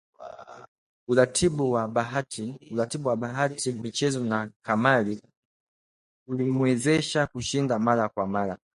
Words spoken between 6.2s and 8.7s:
ulimwezesha kushinda mara kwa mara,